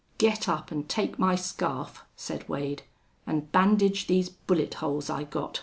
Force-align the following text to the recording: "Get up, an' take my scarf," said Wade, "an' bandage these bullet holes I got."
"Get 0.17 0.49
up, 0.49 0.71
an' 0.71 0.85
take 0.85 1.19
my 1.19 1.35
scarf," 1.35 2.03
said 2.15 2.49
Wade, 2.49 2.81
"an' 3.27 3.41
bandage 3.51 4.07
these 4.07 4.29
bullet 4.29 4.73
holes 4.81 5.11
I 5.11 5.25
got." 5.25 5.59